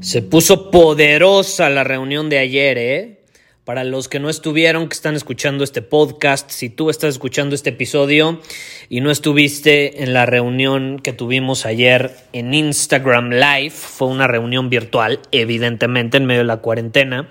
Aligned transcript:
Se 0.00 0.22
puso 0.22 0.70
poderosa 0.70 1.68
la 1.70 1.82
reunión 1.82 2.28
de 2.28 2.38
ayer, 2.38 2.78
¿eh? 2.78 3.24
Para 3.64 3.82
los 3.82 4.08
que 4.08 4.20
no 4.20 4.30
estuvieron, 4.30 4.88
que 4.88 4.94
están 4.94 5.16
escuchando 5.16 5.64
este 5.64 5.82
podcast, 5.82 6.50
si 6.50 6.70
tú 6.70 6.88
estás 6.88 7.10
escuchando 7.10 7.56
este 7.56 7.70
episodio 7.70 8.40
y 8.88 9.00
no 9.00 9.10
estuviste 9.10 10.04
en 10.04 10.14
la 10.14 10.24
reunión 10.24 11.00
que 11.00 11.12
tuvimos 11.12 11.66
ayer 11.66 12.14
en 12.32 12.54
Instagram 12.54 13.30
Live, 13.30 13.70
fue 13.70 14.06
una 14.06 14.28
reunión 14.28 14.70
virtual, 14.70 15.18
evidentemente, 15.32 16.18
en 16.18 16.26
medio 16.26 16.42
de 16.42 16.46
la 16.46 16.58
cuarentena, 16.58 17.28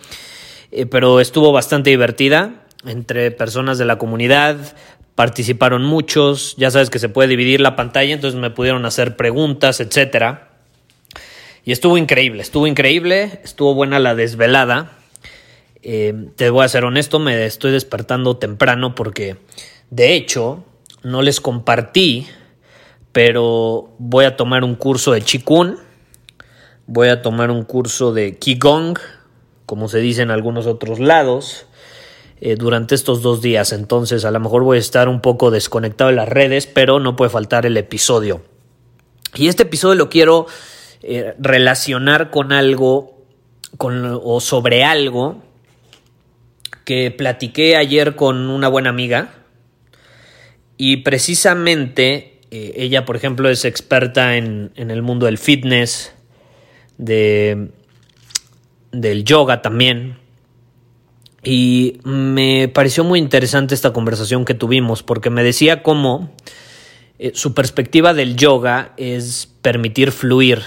eh, 0.72 0.86
pero 0.86 1.22
estuvo 1.22 1.54
bastante 1.54 1.90
divertida 1.90 2.66
entre 2.86 3.32
personas 3.32 3.78
de 3.78 3.86
la 3.86 3.98
comunidad, 3.98 4.76
participaron 5.16 5.84
muchos, 5.84 6.56
ya 6.58 6.70
sabes 6.70 6.90
que 6.90 7.00
se 7.00 7.08
puede 7.08 7.30
dividir 7.30 7.62
la 7.62 7.78
pantalla, 7.78 8.14
entonces 8.14 8.40
me 8.40 8.50
pudieron 8.50 8.86
hacer 8.86 9.16
preguntas, 9.16 9.80
etcétera. 9.80 10.47
Y 11.68 11.74
estuvo 11.74 11.98
increíble, 11.98 12.42
estuvo 12.42 12.66
increíble, 12.66 13.42
estuvo 13.44 13.74
buena 13.74 14.00
la 14.00 14.16
desvelada. 14.16 15.00
Eh, 15.82 16.30
te 16.38 16.50
voy 16.50 16.64
a 16.64 16.70
ser 16.70 16.86
honesto, 16.86 17.20
me 17.20 17.46
estoy 17.46 17.74
despertando 17.74 18.38
temprano 18.38 18.96
porque, 18.96 19.36
de 19.90 20.16
hecho, 20.16 20.64
no 21.04 21.22
les 21.22 21.42
compartí, 21.42 22.26
pero 23.12 23.94
voy 23.98 24.24
a 24.24 24.38
tomar 24.38 24.64
un 24.64 24.76
curso 24.76 25.12
de 25.12 25.20
Qigong, 25.20 25.76
voy 26.86 27.10
a 27.10 27.22
tomar 27.22 27.52
un 27.52 27.66
curso 27.66 28.14
de 28.14 28.38
Qigong, 28.38 28.98
como 29.66 29.90
se 29.90 29.98
dice 30.00 30.22
en 30.22 30.32
algunos 30.32 30.68
otros 30.68 31.00
lados, 31.00 31.66
eh, 32.40 32.56
durante 32.56 32.96
estos 32.96 33.22
dos 33.22 33.42
días. 33.42 33.74
Entonces, 33.74 34.24
a 34.24 34.32
lo 34.32 34.40
mejor 34.40 34.64
voy 34.64 34.78
a 34.78 34.80
estar 34.80 35.10
un 35.10 35.20
poco 35.20 35.52
desconectado 35.52 36.12
de 36.12 36.16
las 36.16 36.30
redes, 36.30 36.66
pero 36.66 37.02
no 37.02 37.18
puede 37.18 37.30
faltar 37.30 37.66
el 37.66 37.76
episodio. 37.76 38.42
Y 39.36 39.50
este 39.50 39.64
episodio 39.64 39.96
lo 39.96 40.10
quiero 40.10 40.48
eh, 41.04 41.36
relacionar 41.40 42.30
con 42.30 42.52
algo 42.52 43.26
con, 43.78 44.20
o 44.24 44.40
sobre 44.40 44.84
algo 44.84 45.44
que 46.86 47.12
platiqué 47.12 47.76
ayer 47.76 48.16
con 48.16 48.50
una 48.50 48.68
buena 48.68 48.90
amiga 48.90 49.34
y 50.78 50.98
precisamente 50.98 52.40
eh, 52.52 52.74
ella, 52.78 53.06
por 53.06 53.16
ejemplo, 53.16 53.50
es 53.50 53.66
experta 53.66 54.38
en, 54.38 54.72
en 54.76 54.92
el 54.92 55.02
mundo 55.02 55.26
del 55.26 55.38
fitness, 55.38 56.14
de, 56.98 57.70
del 58.92 59.24
yoga 59.24 59.62
también. 59.62 60.18
Y 61.44 62.00
me 62.04 62.68
pareció 62.68 63.04
muy 63.04 63.20
interesante 63.20 63.74
esta 63.76 63.94
conversación 63.94 64.46
que 64.46 64.54
tuvimos 64.54 65.04
porque 65.04 65.30
me 65.30 65.44
decía 65.44 65.82
cómo 65.84 66.32
eh, 67.20 67.32
su 67.34 67.54
perspectiva 67.54 68.14
del 68.14 68.36
yoga 68.36 68.94
es 68.98 69.50
permitir 69.62 70.12
fluir, 70.12 70.62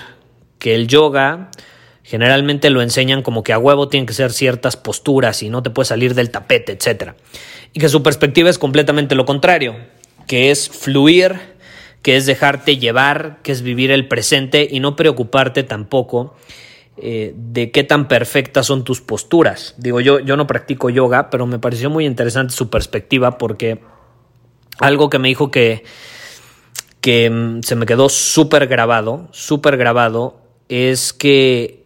que 0.61 0.77
el 0.77 0.87
yoga 0.87 1.51
generalmente 2.05 2.71
lo 2.71 2.83
enseñan 2.83 3.23
como 3.23 3.43
que 3.43 3.53
a 3.53 3.59
huevo 3.59 3.89
tienen 3.89 4.07
que 4.07 4.13
ser 4.13 4.33
ciertas 4.33 4.77
posturas 4.77 5.43
y 5.43 5.51
no 5.51 5.63
te 5.63 5.71
puedes 5.71 5.89
salir 5.89 6.15
del 6.15 6.31
tapete, 6.31 6.73
etc. 6.73 7.15
Y 7.73 7.81
que 7.81 7.89
su 7.89 8.05
perspectiva 8.05 8.49
es 8.51 8.59
completamente 8.59 9.17
lo 9.17 9.27
contrario, 9.27 9.77
que 10.29 10.53
es 10.53 10.69
fluir, 10.69 11.37
que 12.03 12.17
es 12.17 12.27
dejarte 12.27 12.79
llevar, 12.79 13.39
que 13.43 13.53
es 13.53 13.63
vivir 13.63 13.91
el 13.91 14.09
presente 14.09 14.69
y 14.71 14.81
no 14.81 14.97
preocuparte 14.97 15.63
tampoco 15.63 16.35
eh, 16.97 17.33
de 17.37 17.71
qué 17.71 17.85
tan 17.85 18.09
perfectas 18.09 18.67
son 18.67 18.85
tus 18.85 19.01
posturas. 19.01 19.75
Digo, 19.79 20.01
yo, 20.01 20.21
yo 20.21 20.37
no 20.37 20.47
practico 20.47 20.91
yoga, 20.91 21.31
pero 21.31 21.47
me 21.47 21.59
pareció 21.59 21.91
muy 21.91 22.07
interesante 22.07 22.53
su 22.53 22.71
perspectiva 22.71 23.39
porque 23.39 23.81
algo 24.81 25.11
que 25.11 25.19
me 25.19 25.29
dijo 25.29 25.51
que, 25.51 25.85
que 27.01 27.31
mm, 27.31 27.63
se 27.63 27.77
me 27.77 27.87
quedó 27.87 28.09
súper 28.09 28.67
grabado, 28.67 29.29
súper 29.31 29.77
grabado, 29.77 30.40
es 30.71 31.13
que 31.13 31.85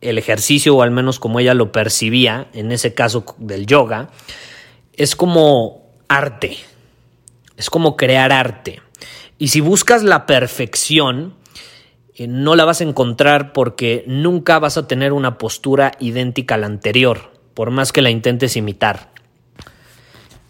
el 0.00 0.16
ejercicio, 0.16 0.74
o 0.74 0.82
al 0.82 0.90
menos 0.90 1.20
como 1.20 1.38
ella 1.38 1.52
lo 1.54 1.70
percibía, 1.70 2.48
en 2.54 2.72
ese 2.72 2.94
caso 2.94 3.24
del 3.36 3.66
yoga, 3.66 4.08
es 4.94 5.14
como 5.14 5.86
arte, 6.08 6.56
es 7.56 7.68
como 7.68 7.96
crear 7.96 8.32
arte. 8.32 8.80
Y 9.36 9.48
si 9.48 9.60
buscas 9.60 10.02
la 10.02 10.24
perfección, 10.24 11.34
eh, 12.14 12.26
no 12.26 12.56
la 12.56 12.64
vas 12.64 12.80
a 12.80 12.84
encontrar 12.84 13.52
porque 13.52 14.02
nunca 14.06 14.58
vas 14.58 14.78
a 14.78 14.88
tener 14.88 15.12
una 15.12 15.36
postura 15.36 15.92
idéntica 16.00 16.54
a 16.54 16.58
la 16.58 16.66
anterior, 16.66 17.32
por 17.52 17.70
más 17.70 17.92
que 17.92 18.00
la 18.02 18.10
intentes 18.10 18.56
imitar. 18.56 19.10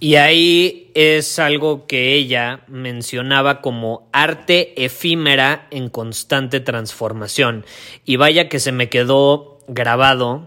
Y 0.00 0.14
ahí 0.14 0.90
es 0.94 1.38
algo 1.40 1.86
que 1.86 2.14
ella 2.14 2.60
mencionaba 2.68 3.60
como 3.60 4.08
arte 4.12 4.84
efímera 4.84 5.66
en 5.70 5.88
constante 5.88 6.60
transformación. 6.60 7.64
Y 8.04 8.16
vaya 8.16 8.48
que 8.48 8.60
se 8.60 8.70
me 8.70 8.88
quedó 8.88 9.58
grabado 9.66 10.46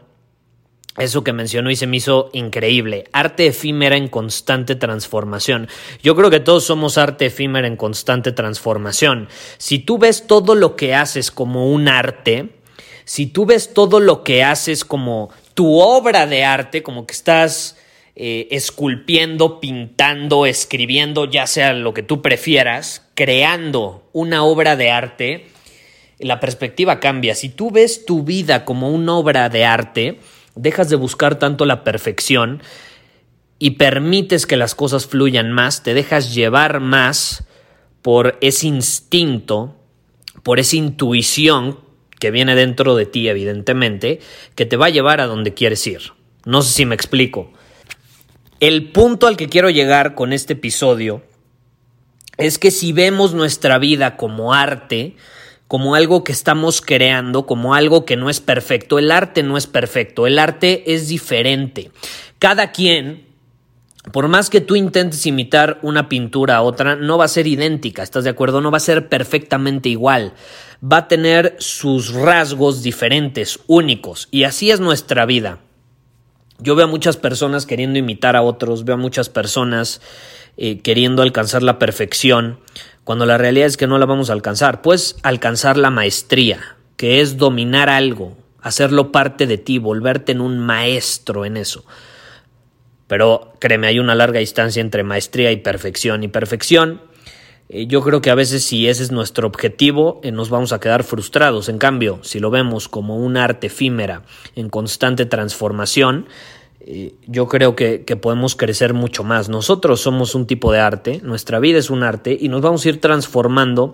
eso 0.97 1.23
que 1.23 1.31
mencionó 1.31 1.71
y 1.71 1.75
se 1.75 1.87
me 1.87 1.97
hizo 1.97 2.29
increíble. 2.33 3.05
Arte 3.13 3.47
efímera 3.47 3.95
en 3.95 4.07
constante 4.09 4.75
transformación. 4.75 5.69
Yo 6.03 6.15
creo 6.15 6.29
que 6.29 6.41
todos 6.41 6.65
somos 6.65 6.97
arte 6.97 7.27
efímera 7.27 7.67
en 7.67 7.77
constante 7.77 8.31
transformación. 8.33 9.29
Si 9.57 9.79
tú 9.79 9.97
ves 9.97 10.27
todo 10.27 10.53
lo 10.55 10.75
que 10.75 10.93
haces 10.93 11.31
como 11.31 11.71
un 11.71 11.87
arte, 11.87 12.49
si 13.05 13.25
tú 13.25 13.45
ves 13.45 13.73
todo 13.73 13.99
lo 13.99 14.23
que 14.23 14.43
haces 14.43 14.83
como 14.83 15.29
tu 15.53 15.79
obra 15.79 16.27
de 16.27 16.43
arte, 16.43 16.83
como 16.83 17.05
que 17.05 17.13
estás 17.13 17.77
eh, 18.15 18.47
esculpiendo, 18.51 19.59
pintando, 19.59 20.45
escribiendo, 20.45 21.25
ya 21.25 21.47
sea 21.47 21.73
lo 21.73 21.93
que 21.93 22.03
tú 22.03 22.21
prefieras, 22.21 23.07
creando 23.13 24.09
una 24.11 24.43
obra 24.43 24.75
de 24.75 24.91
arte, 24.91 25.47
la 26.19 26.39
perspectiva 26.39 26.99
cambia. 26.99 27.35
Si 27.35 27.49
tú 27.49 27.71
ves 27.71 28.05
tu 28.05 28.23
vida 28.23 28.65
como 28.65 28.89
una 28.89 29.15
obra 29.15 29.49
de 29.49 29.65
arte, 29.65 30.19
dejas 30.55 30.89
de 30.89 30.97
buscar 30.97 31.39
tanto 31.39 31.65
la 31.65 31.83
perfección 31.83 32.61
y 33.59 33.71
permites 33.71 34.45
que 34.45 34.57
las 34.57 34.75
cosas 34.75 35.07
fluyan 35.07 35.51
más, 35.51 35.83
te 35.83 35.93
dejas 35.93 36.33
llevar 36.33 36.79
más 36.79 37.45
por 38.01 38.37
ese 38.41 38.67
instinto, 38.67 39.75
por 40.43 40.59
esa 40.59 40.75
intuición 40.75 41.79
que 42.19 42.31
viene 42.31 42.55
dentro 42.55 42.95
de 42.95 43.05
ti, 43.05 43.29
evidentemente, 43.29 44.19
que 44.55 44.65
te 44.65 44.77
va 44.77 44.87
a 44.87 44.91
llevar 44.91 45.21
a 45.21 45.27
donde 45.27 45.53
quieres 45.53 45.85
ir. 45.87 46.13
No 46.45 46.61
sé 46.61 46.73
si 46.73 46.85
me 46.85 46.95
explico. 46.95 47.51
El 48.61 48.91
punto 48.91 49.25
al 49.25 49.37
que 49.37 49.49
quiero 49.49 49.71
llegar 49.71 50.13
con 50.13 50.33
este 50.33 50.53
episodio 50.53 51.23
es 52.37 52.59
que 52.59 52.69
si 52.69 52.93
vemos 52.93 53.33
nuestra 53.33 53.79
vida 53.79 54.17
como 54.17 54.53
arte, 54.53 55.15
como 55.67 55.95
algo 55.95 56.23
que 56.23 56.31
estamos 56.31 56.79
creando, 56.79 57.47
como 57.47 57.73
algo 57.73 58.05
que 58.05 58.17
no 58.17 58.29
es 58.29 58.39
perfecto, 58.39 58.99
el 58.99 59.09
arte 59.09 59.41
no 59.41 59.57
es 59.57 59.65
perfecto, 59.65 60.27
el 60.27 60.37
arte 60.37 60.93
es 60.93 61.07
diferente. 61.07 61.89
Cada 62.37 62.71
quien, 62.71 63.25
por 64.13 64.27
más 64.27 64.51
que 64.51 64.61
tú 64.61 64.75
intentes 64.75 65.25
imitar 65.25 65.79
una 65.81 66.07
pintura 66.07 66.57
a 66.57 66.61
otra, 66.61 66.95
no 66.95 67.17
va 67.17 67.25
a 67.25 67.29
ser 67.29 67.47
idéntica, 67.47 68.03
¿estás 68.03 68.25
de 68.25 68.29
acuerdo? 68.29 68.61
No 68.61 68.69
va 68.69 68.77
a 68.77 68.81
ser 68.81 69.09
perfectamente 69.09 69.89
igual. 69.89 70.33
Va 70.83 70.97
a 70.97 71.07
tener 71.07 71.55
sus 71.57 72.13
rasgos 72.13 72.83
diferentes, 72.83 73.59
únicos, 73.65 74.27
y 74.29 74.43
así 74.43 74.69
es 74.69 74.79
nuestra 74.79 75.25
vida. 75.25 75.61
Yo 76.61 76.75
veo 76.75 76.85
a 76.85 76.89
muchas 76.89 77.17
personas 77.17 77.65
queriendo 77.65 77.99
imitar 77.99 78.35
a 78.35 78.41
otros, 78.41 78.85
veo 78.85 78.95
a 78.95 78.97
muchas 78.99 79.29
personas 79.29 80.01
eh, 80.57 80.79
queriendo 80.79 81.23
alcanzar 81.23 81.63
la 81.63 81.79
perfección, 81.79 82.59
cuando 83.03 83.25
la 83.25 83.37
realidad 83.37 83.67
es 83.67 83.77
que 83.77 83.87
no 83.87 83.97
la 83.97 84.05
vamos 84.05 84.29
a 84.29 84.33
alcanzar. 84.33 84.81
Puedes 84.81 85.15
alcanzar 85.23 85.77
la 85.77 85.89
maestría, 85.89 86.77
que 86.97 87.21
es 87.21 87.37
dominar 87.37 87.89
algo, 87.89 88.37
hacerlo 88.61 89.11
parte 89.11 89.47
de 89.47 89.57
ti, 89.57 89.79
volverte 89.79 90.31
en 90.33 90.41
un 90.41 90.59
maestro 90.59 91.45
en 91.45 91.57
eso. 91.57 91.83
Pero 93.07 93.53
créeme, 93.59 93.87
hay 93.87 93.99
una 93.99 94.15
larga 94.15 94.39
distancia 94.39 94.81
entre 94.81 95.03
maestría 95.03 95.51
y 95.51 95.57
perfección. 95.57 96.23
Y 96.23 96.27
perfección, 96.27 97.01
yo 97.69 98.01
creo 98.01 98.21
que 98.21 98.29
a 98.29 98.35
veces 98.35 98.63
si 98.63 98.87
ese 98.87 99.03
es 99.03 99.11
nuestro 99.11 99.47
objetivo, 99.47 100.19
eh, 100.23 100.31
nos 100.31 100.49
vamos 100.49 100.73
a 100.73 100.79
quedar 100.79 101.03
frustrados. 101.03 101.69
En 101.69 101.77
cambio, 101.77 102.19
si 102.21 102.39
lo 102.39 102.49
vemos 102.49 102.87
como 102.87 103.17
un 103.17 103.37
arte 103.37 103.67
efímera 103.67 104.23
en 104.55 104.69
constante 104.69 105.25
transformación, 105.25 106.27
eh, 106.81 107.13
yo 107.27 107.47
creo 107.47 107.75
que, 107.75 107.99
podemos 108.21 108.55
crecer 108.55 108.93
mucho 108.93 109.23
más. 109.23 109.47
Nosotros 109.47 110.01
somos 110.01 110.35
un 110.35 110.47
tipo 110.47 110.71
de 110.71 110.79
arte, 110.79 111.21
nuestra 111.23 111.59
vida 111.59 111.79
es 111.79 111.89
un 111.89 112.03
arte 112.03 112.37
y 112.39 112.49
nos 112.49 112.61
vamos 112.61 112.85
a 112.85 112.89
ir 112.89 112.99
transformando 112.99 113.93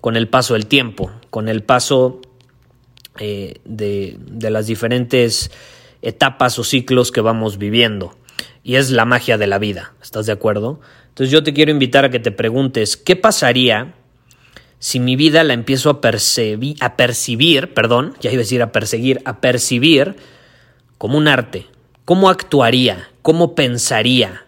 con 0.00 0.16
el 0.16 0.28
paso 0.28 0.54
del 0.54 0.66
tiempo, 0.66 1.10
con 1.30 1.48
el 1.48 1.62
paso 1.62 2.20
de, 3.16 3.60
de 3.64 4.50
las 4.50 4.66
diferentes 4.66 5.50
etapas 6.02 6.58
o 6.58 6.64
ciclos 6.64 7.12
que 7.12 7.20
vamos 7.20 7.58
viviendo 7.58 8.14
y 8.64 8.76
es 8.76 8.90
la 8.90 9.04
magia 9.04 9.38
de 9.38 9.46
la 9.46 9.58
vida. 9.58 9.92
¿Estás 10.02 10.26
de 10.26 10.32
acuerdo? 10.32 10.80
Entonces 11.14 11.30
yo 11.30 11.44
te 11.44 11.54
quiero 11.54 11.70
invitar 11.70 12.04
a 12.04 12.10
que 12.10 12.18
te 12.18 12.32
preguntes, 12.32 12.96
¿qué 12.96 13.14
pasaría 13.14 13.94
si 14.80 14.98
mi 14.98 15.14
vida 15.14 15.44
la 15.44 15.54
empiezo 15.54 15.88
a, 15.88 16.00
percibir, 16.00 16.76
a 16.80 16.96
percibir, 16.96 17.72
perdón, 17.72 18.16
ya 18.20 18.32
iba 18.32 18.40
a 18.40 18.42
decir 18.42 18.62
a 18.62 18.72
perseguir, 18.72 19.22
a 19.24 19.40
percibir 19.40 20.16
como 20.98 21.16
un 21.16 21.28
arte? 21.28 21.68
¿Cómo 22.04 22.28
actuaría? 22.28 23.10
¿Cómo 23.22 23.54
pensaría? 23.54 24.44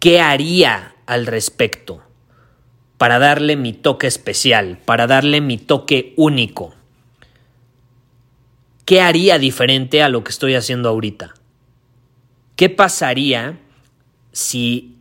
¿Qué 0.00 0.20
haría 0.20 0.96
al 1.06 1.24
respecto? 1.24 2.02
Para 2.98 3.18
darle 3.18 3.56
mi 3.56 3.72
toque 3.72 4.06
especial, 4.06 4.76
para 4.84 5.06
darle 5.06 5.40
mi 5.40 5.56
toque 5.56 6.12
único. 6.18 6.74
¿Qué 8.84 9.00
haría 9.00 9.38
diferente 9.38 10.02
a 10.02 10.10
lo 10.10 10.24
que 10.24 10.30
estoy 10.30 10.56
haciendo 10.56 10.90
ahorita? 10.90 11.32
¿Qué 12.54 12.68
pasaría 12.68 13.58
si 14.32 14.99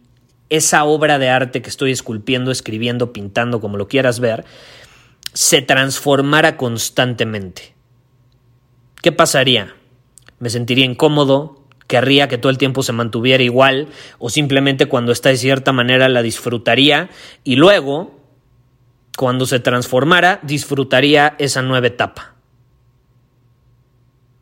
esa 0.50 0.84
obra 0.84 1.20
de 1.20 1.30
arte 1.30 1.62
que 1.62 1.70
estoy 1.70 1.92
esculpiendo, 1.92 2.52
escribiendo, 2.52 3.14
pintando, 3.14 3.62
como 3.62 3.78
lo 3.78 3.88
quieras 3.88 4.20
ver, 4.20 4.46
se 5.34 5.62
transformara 5.62 6.58
constantemente? 6.58 7.74
¿Qué 9.02 9.12
pasaría? 9.12 9.76
¿Me 10.40 10.50
sentiría 10.50 10.86
incómodo? 10.86 11.64
¿Querría 11.88 12.28
que 12.28 12.38
todo 12.38 12.50
el 12.50 12.58
tiempo 12.58 12.84
se 12.84 12.94
mantuviera 12.94 13.44
igual? 13.44 13.88
¿O 14.18 14.30
simplemente 14.30 14.88
cuando 14.88 15.12
está 15.12 15.30
de 15.30 15.38
cierta 15.38 15.72
manera 15.72 16.10
la 16.10 16.22
disfrutaría 16.22 17.10
y 17.44 17.56
luego, 17.56 18.20
cuando 19.18 19.46
se 19.46 19.60
transformara, 19.60 20.40
disfrutaría 20.44 21.36
esa 21.40 21.62
nueva 21.62 21.88
etapa? 21.88 22.36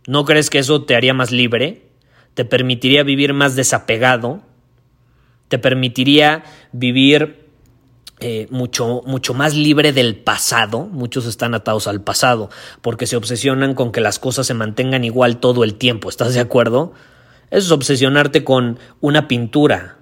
¿No 0.07 0.25
crees 0.25 0.50
que 0.50 0.59
eso 0.59 0.83
te 0.83 0.95
haría 0.95 1.13
más 1.13 1.31
libre? 1.31 1.88
te 2.38 2.45
permitiría 2.45 3.01
vivir 3.01 3.33
más 3.33 3.56
desapegado, 3.56 4.44
te 5.48 5.60
permitiría 5.60 6.44
vivir 6.72 7.48
eh, 8.20 8.48
mucho, 8.50 9.04
mucho 9.06 9.34
más 9.34 9.54
libre 9.54 9.94
del 9.94 10.16
pasado. 10.16 10.86
Muchos 10.86 11.26
están 11.26 11.54
atados 11.54 11.88
al 11.88 12.02
pasado 12.02 12.50
porque 12.82 13.06
se 13.06 13.16
obsesionan 13.16 13.76
con 13.76 13.92
que 13.92 14.02
las 14.02 14.20
cosas 14.20 14.48
se 14.48 14.54
mantengan 14.54 15.04
igual 15.04 15.38
todo 15.38 15.64
el 15.64 15.76
tiempo. 15.76 16.10
¿Estás 16.10 16.34
de 16.34 16.40
acuerdo? 16.40 16.94
Eso 17.52 17.68
es 17.68 17.72
obsesionarte 17.72 18.44
con 18.44 18.80
una 19.02 19.28
pintura. 19.28 19.98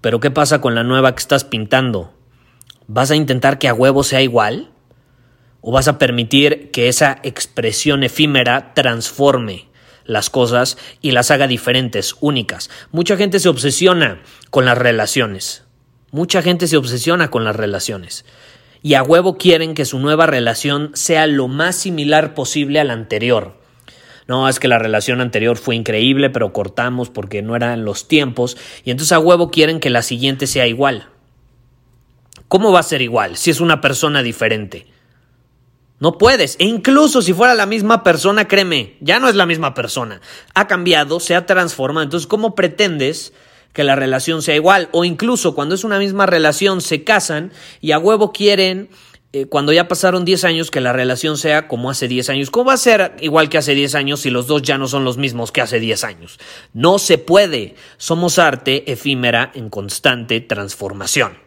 Pero 0.00 0.20
¿qué 0.20 0.30
pasa 0.30 0.60
con 0.60 0.74
la 0.74 0.84
nueva 0.84 1.14
que 1.14 1.20
estás 1.20 1.44
pintando? 1.44 2.12
¿Vas 2.86 3.10
a 3.10 3.16
intentar 3.16 3.58
que 3.58 3.68
a 3.68 3.74
huevo 3.74 4.04
sea 4.04 4.22
igual? 4.22 4.70
¿O 5.60 5.72
vas 5.72 5.88
a 5.88 5.98
permitir 5.98 6.70
que 6.70 6.88
esa 6.88 7.18
expresión 7.22 8.04
efímera 8.04 8.74
transforme? 8.74 9.68
Las 10.06 10.30
cosas 10.30 10.78
y 11.00 11.10
las 11.10 11.30
haga 11.30 11.46
diferentes, 11.46 12.16
únicas. 12.20 12.70
Mucha 12.92 13.16
gente 13.16 13.38
se 13.40 13.48
obsesiona 13.48 14.22
con 14.50 14.64
las 14.64 14.78
relaciones. 14.78 15.64
Mucha 16.10 16.42
gente 16.42 16.66
se 16.66 16.76
obsesiona 16.76 17.30
con 17.30 17.44
las 17.44 17.56
relaciones. 17.56 18.24
Y 18.82 18.94
a 18.94 19.02
huevo 19.02 19.36
quieren 19.36 19.74
que 19.74 19.84
su 19.84 19.98
nueva 19.98 20.26
relación 20.26 20.90
sea 20.94 21.26
lo 21.26 21.48
más 21.48 21.76
similar 21.76 22.34
posible 22.34 22.80
a 22.80 22.84
la 22.84 22.92
anterior. 22.92 23.60
No, 24.28 24.48
es 24.48 24.58
que 24.58 24.68
la 24.68 24.78
relación 24.78 25.20
anterior 25.20 25.56
fue 25.56 25.76
increíble, 25.76 26.30
pero 26.30 26.52
cortamos 26.52 27.10
porque 27.10 27.42
no 27.42 27.54
eran 27.54 27.84
los 27.84 28.08
tiempos. 28.08 28.56
Y 28.84 28.90
entonces 28.90 29.12
a 29.12 29.18
huevo 29.18 29.50
quieren 29.50 29.80
que 29.80 29.90
la 29.90 30.02
siguiente 30.02 30.46
sea 30.46 30.66
igual. 30.66 31.08
¿Cómo 32.48 32.72
va 32.72 32.80
a 32.80 32.84
ser 32.84 33.02
igual 33.02 33.36
si 33.36 33.50
es 33.50 33.60
una 33.60 33.80
persona 33.80 34.22
diferente? 34.22 34.86
No 35.98 36.18
puedes. 36.18 36.56
E 36.58 36.64
incluso 36.64 37.22
si 37.22 37.32
fuera 37.32 37.54
la 37.54 37.66
misma 37.66 38.02
persona, 38.02 38.46
créeme, 38.46 38.96
ya 39.00 39.18
no 39.18 39.28
es 39.28 39.34
la 39.34 39.46
misma 39.46 39.74
persona. 39.74 40.20
Ha 40.54 40.66
cambiado, 40.66 41.20
se 41.20 41.34
ha 41.34 41.46
transformado. 41.46 42.04
Entonces, 42.04 42.26
¿cómo 42.26 42.54
pretendes 42.54 43.32
que 43.72 43.84
la 43.84 43.96
relación 43.96 44.42
sea 44.42 44.54
igual? 44.54 44.88
O 44.92 45.04
incluso 45.04 45.54
cuando 45.54 45.74
es 45.74 45.84
una 45.84 45.98
misma 45.98 46.26
relación, 46.26 46.82
se 46.82 47.02
casan 47.02 47.52
y 47.80 47.92
a 47.92 47.98
huevo 47.98 48.30
quieren, 48.30 48.90
eh, 49.32 49.46
cuando 49.46 49.72
ya 49.72 49.88
pasaron 49.88 50.26
10 50.26 50.44
años, 50.44 50.70
que 50.70 50.82
la 50.82 50.92
relación 50.92 51.38
sea 51.38 51.66
como 51.66 51.88
hace 51.88 52.08
10 52.08 52.28
años. 52.28 52.50
¿Cómo 52.50 52.66
va 52.66 52.74
a 52.74 52.78
ser 52.78 53.16
igual 53.20 53.48
que 53.48 53.56
hace 53.56 53.74
10 53.74 53.94
años 53.94 54.20
si 54.20 54.28
los 54.28 54.46
dos 54.46 54.60
ya 54.60 54.76
no 54.76 54.88
son 54.88 55.04
los 55.04 55.16
mismos 55.16 55.50
que 55.50 55.62
hace 55.62 55.80
10 55.80 56.04
años? 56.04 56.38
No 56.74 56.98
se 56.98 57.16
puede. 57.16 57.74
Somos 57.96 58.38
arte 58.38 58.92
efímera 58.92 59.50
en 59.54 59.70
constante 59.70 60.40
transformación. 60.42 61.45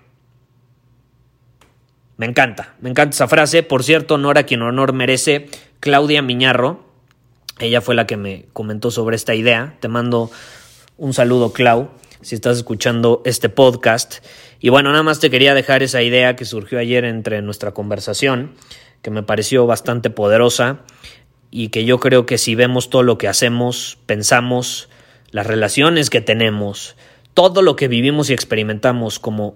Me 2.20 2.26
encanta, 2.26 2.76
me 2.82 2.90
encanta 2.90 3.16
esa 3.16 3.30
frase. 3.30 3.64
Por 3.64 3.82
cierto, 3.82 4.16
honor 4.16 4.38
a 4.38 4.44
quien 4.44 4.62
honor 4.62 4.92
merece, 4.92 5.48
Claudia 5.80 6.22
Miñarro. 6.22 6.84
Ella 7.60 7.80
fue 7.80 7.96
la 7.96 8.08
que 8.08 8.18
me 8.18 8.48
comentó 8.52 8.92
sobre 8.92 9.16
esta 9.16 9.36
idea. 9.36 9.78
Te 9.80 9.88
mando 9.88 10.30
un 10.98 11.14
saludo, 11.14 11.54
Clau, 11.54 11.92
si 12.20 12.36
estás 12.36 12.58
escuchando 12.58 13.22
este 13.24 13.48
podcast. 13.48 14.16
Y 14.60 14.68
bueno, 14.68 14.92
nada 14.92 15.02
más 15.02 15.22
te 15.22 15.30
quería 15.30 15.54
dejar 15.54 15.82
esa 15.82 16.02
idea 16.02 16.36
que 16.36 16.44
surgió 16.44 16.78
ayer 16.78 17.06
entre 17.06 17.42
nuestra 17.42 17.72
conversación, 17.72 18.52
que 19.02 19.12
me 19.12 19.24
pareció 19.24 19.66
bastante 19.66 20.10
poderosa 20.10 20.82
y 21.52 21.70
que 21.70 21.86
yo 21.86 22.02
creo 22.02 22.26
que 22.26 22.38
si 22.38 22.54
vemos 22.54 22.90
todo 22.90 23.04
lo 23.04 23.18
que 23.18 23.30
hacemos, 23.30 23.98
pensamos, 24.08 24.90
las 25.32 25.48
relaciones 25.48 26.10
que 26.10 26.20
tenemos, 26.20 26.98
todo 27.34 27.62
lo 27.62 27.78
que 27.78 27.88
vivimos 27.88 28.30
y 28.30 28.34
experimentamos 28.34 29.20
como 29.20 29.56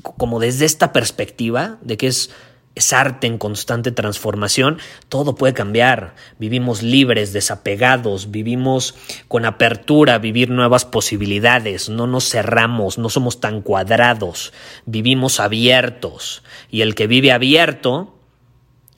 como 0.00 0.40
desde 0.40 0.64
esta 0.64 0.92
perspectiva 0.92 1.78
de 1.82 1.96
que 1.96 2.06
es, 2.06 2.30
es 2.74 2.92
arte 2.92 3.26
en 3.26 3.36
constante 3.36 3.92
transformación, 3.92 4.78
todo 5.08 5.34
puede 5.34 5.52
cambiar. 5.52 6.14
Vivimos 6.38 6.82
libres, 6.82 7.32
desapegados, 7.32 8.30
vivimos 8.30 8.94
con 9.28 9.44
apertura, 9.44 10.18
vivir 10.18 10.50
nuevas 10.50 10.84
posibilidades, 10.84 11.88
no 11.88 12.06
nos 12.06 12.28
cerramos, 12.30 12.96
no 12.96 13.10
somos 13.10 13.40
tan 13.40 13.60
cuadrados, 13.60 14.52
vivimos 14.86 15.40
abiertos. 15.40 16.42
Y 16.70 16.80
el 16.80 16.94
que 16.94 17.06
vive 17.06 17.32
abierto 17.32 18.18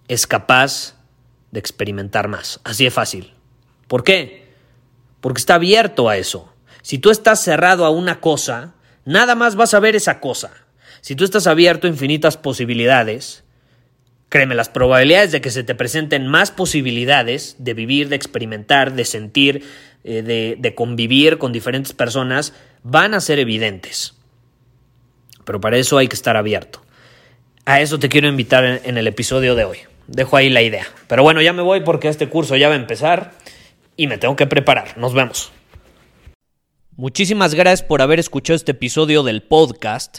es 0.06 0.26
capaz 0.26 0.94
de 1.50 1.60
experimentar 1.60 2.28
más. 2.28 2.60
Así 2.64 2.84
de 2.84 2.90
fácil. 2.90 3.34
¿Por 3.88 4.04
qué? 4.04 4.52
Porque 5.20 5.40
está 5.40 5.54
abierto 5.54 6.08
a 6.08 6.16
eso. 6.16 6.52
Si 6.82 6.98
tú 6.98 7.10
estás 7.10 7.40
cerrado 7.40 7.84
a 7.84 7.90
una 7.90 8.20
cosa, 8.20 8.74
nada 9.04 9.34
más 9.34 9.56
vas 9.56 9.72
a 9.74 9.80
ver 9.80 9.96
esa 9.96 10.20
cosa. 10.20 10.50
Si 11.00 11.14
tú 11.16 11.24
estás 11.24 11.46
abierto 11.46 11.86
a 11.86 11.90
infinitas 11.90 12.36
posibilidades, 12.36 13.44
créeme, 14.28 14.54
las 14.54 14.68
probabilidades 14.68 15.32
de 15.32 15.40
que 15.40 15.50
se 15.50 15.64
te 15.64 15.74
presenten 15.74 16.26
más 16.26 16.50
posibilidades 16.50 17.56
de 17.58 17.74
vivir, 17.74 18.08
de 18.08 18.16
experimentar, 18.16 18.94
de 18.94 19.04
sentir, 19.04 19.64
eh, 20.02 20.22
de, 20.22 20.56
de 20.58 20.74
convivir 20.74 21.38
con 21.38 21.52
diferentes 21.52 21.92
personas, 21.92 22.52
van 22.82 23.14
a 23.14 23.20
ser 23.20 23.38
evidentes. 23.38 24.14
Pero 25.44 25.60
para 25.60 25.76
eso 25.76 25.98
hay 25.98 26.08
que 26.08 26.16
estar 26.16 26.36
abierto. 26.36 26.82
A 27.64 27.80
eso 27.80 27.98
te 27.98 28.08
quiero 28.08 28.28
invitar 28.28 28.82
en 28.84 28.98
el 28.98 29.06
episodio 29.06 29.54
de 29.54 29.64
hoy. 29.64 29.78
Dejo 30.06 30.36
ahí 30.36 30.50
la 30.50 30.62
idea. 30.62 30.86
Pero 31.08 31.22
bueno, 31.22 31.40
ya 31.40 31.52
me 31.52 31.62
voy 31.62 31.80
porque 31.80 32.08
este 32.08 32.28
curso 32.28 32.56
ya 32.56 32.68
va 32.68 32.74
a 32.74 32.78
empezar 32.78 33.32
y 33.96 34.06
me 34.06 34.18
tengo 34.18 34.36
que 34.36 34.46
preparar. 34.46 34.98
Nos 34.98 35.14
vemos. 35.14 35.52
Muchísimas 36.96 37.54
gracias 37.54 37.82
por 37.82 38.02
haber 38.02 38.20
escuchado 38.20 38.56
este 38.56 38.72
episodio 38.72 39.22
del 39.22 39.42
podcast. 39.42 40.18